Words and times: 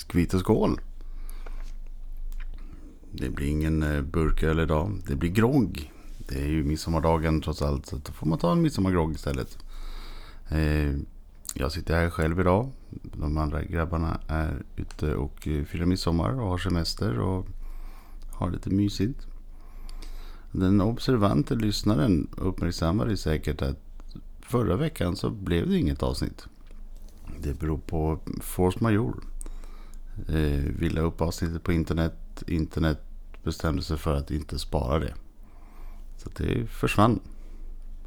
Skvitt 0.00 0.34
och 0.34 0.40
skål. 0.40 0.80
Det 3.12 3.30
blir 3.30 3.46
ingen 3.46 3.82
eh, 3.82 4.02
burköl 4.02 4.60
idag. 4.60 5.02
Det 5.06 5.16
blir 5.16 5.30
grogg. 5.30 5.92
Det 6.18 6.40
är 6.40 6.46
ju 6.46 6.64
midsommardagen 6.64 7.40
trots 7.40 7.62
allt. 7.62 7.86
Så 7.86 7.96
då 7.96 8.12
får 8.12 8.26
man 8.26 8.38
ta 8.38 8.52
en 8.52 8.62
midsommargrogg 8.62 9.14
istället. 9.14 9.58
Eh, 10.48 10.94
jag 11.54 11.72
sitter 11.72 11.94
här 11.94 12.10
själv 12.10 12.40
idag. 12.40 12.68
De 13.02 13.38
andra 13.38 13.62
grabbarna 13.62 14.20
är 14.28 14.62
ute 14.76 15.14
och 15.14 15.48
eh, 15.48 15.64
firar 15.64 15.86
midsommar 15.86 16.40
och 16.40 16.48
har 16.48 16.58
semester 16.58 17.18
och 17.18 17.46
har 18.32 18.50
lite 18.50 18.70
mysigt. 18.70 19.26
Den 20.52 20.80
observante 20.80 21.54
lyssnaren 21.54 22.28
uppmärksammade 22.36 23.16
säkert 23.16 23.62
att 23.62 23.78
förra 24.40 24.76
veckan 24.76 25.16
så 25.16 25.30
blev 25.30 25.68
det 25.68 25.78
inget 25.78 26.02
avsnitt. 26.02 26.46
Det 27.38 27.58
beror 27.58 27.78
på 27.78 28.18
force 28.40 28.78
majeure. 28.80 29.20
Eh, 30.28 30.64
vi 30.78 30.88
la 30.88 31.00
upp 31.00 31.20
avsnittet 31.20 31.62
på 31.62 31.72
internet. 31.72 32.42
Internet 32.46 33.00
bestämde 33.42 33.82
sig 33.82 33.96
för 33.96 34.14
att 34.14 34.30
inte 34.30 34.58
spara 34.58 34.98
det. 34.98 35.14
Så 36.16 36.30
det 36.36 36.66
försvann 36.66 37.20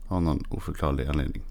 av 0.08 0.24
någon 0.24 0.44
oförklarlig 0.50 1.08
anledning. 1.08 1.42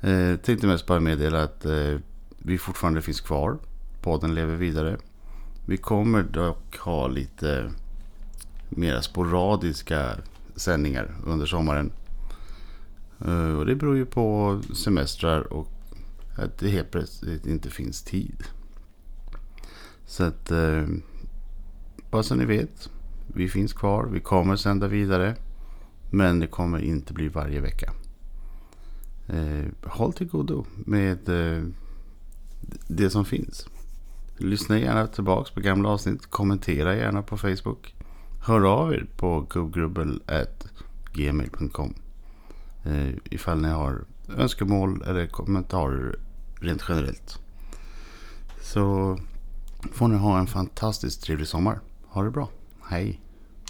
Eh, 0.00 0.36
tänkte 0.36 0.66
mest 0.66 0.86
bara 0.86 1.00
meddela 1.00 1.42
att 1.42 1.64
eh, 1.64 1.96
vi 2.38 2.58
fortfarande 2.58 3.02
finns 3.02 3.20
kvar. 3.20 3.58
Podden 4.02 4.34
lever 4.34 4.56
vidare. 4.56 4.96
Vi 5.66 5.76
kommer 5.76 6.22
dock 6.22 6.78
ha 6.78 7.08
lite 7.08 7.70
mera 8.68 9.02
sporadiska 9.02 10.16
sändningar 10.56 11.14
under 11.26 11.46
sommaren. 11.46 11.92
Eh, 13.24 13.58
och 13.58 13.66
det 13.66 13.74
beror 13.74 13.96
ju 13.96 14.06
på 14.06 14.60
semestrar 14.74 15.52
och 15.52 15.68
att 16.36 16.58
det 16.58 16.68
helt 16.68 16.90
plötsligt 16.90 17.46
inte 17.46 17.70
finns 17.70 18.02
tid. 18.02 18.44
Så 20.06 20.24
att 20.24 20.50
eh, 20.50 20.84
bara 22.10 22.22
så 22.22 22.34
ni 22.34 22.44
vet. 22.44 22.90
Vi 23.26 23.48
finns 23.48 23.72
kvar. 23.72 24.08
Vi 24.12 24.20
kommer 24.20 24.56
sända 24.56 24.88
vidare. 24.88 25.36
Men 26.10 26.40
det 26.40 26.46
kommer 26.46 26.78
inte 26.78 27.12
bli 27.12 27.28
varje 27.28 27.60
vecka. 27.60 27.92
Eh, 29.26 29.64
håll 29.82 30.12
till 30.12 30.26
godo 30.26 30.64
med 30.74 31.28
eh, 31.28 31.62
det 32.88 33.10
som 33.10 33.24
finns. 33.24 33.68
Lyssna 34.36 34.78
gärna 34.78 35.06
tillbaka 35.06 35.50
på 35.54 35.60
gamla 35.60 35.88
avsnitt. 35.88 36.26
Kommentera 36.26 36.96
gärna 36.96 37.22
på 37.22 37.36
Facebook. 37.36 37.94
Hör 38.46 38.62
av 38.62 38.92
er 38.92 39.06
på 39.16 39.46
gubbgrubbel.gmail.com 39.50 41.94
eh, 42.84 43.08
ifall 43.24 43.60
ni 43.60 43.68
har 43.68 44.04
önskemål 44.36 45.02
eller 45.02 45.26
kommentarer 45.26 46.18
rent 46.60 46.84
generellt. 46.88 47.38
Så 48.60 49.18
får 49.92 50.08
ni 50.08 50.16
ha 50.16 50.38
en 50.38 50.46
fantastiskt 50.46 51.22
trevlig 51.22 51.48
sommar. 51.48 51.80
Ha 52.08 52.22
det 52.22 52.30
bra. 52.30 52.48
Hej. 52.90 53.20